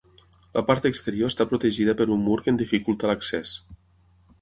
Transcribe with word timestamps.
La 0.59 0.63
part 0.69 0.87
exterior 0.91 1.31
està 1.33 1.47
protegida 1.53 1.97
per 2.01 2.09
un 2.17 2.25
mur 2.31 2.41
que 2.43 2.53
en 2.55 2.61
dificulta 2.65 3.15
l'accés. 3.15 3.57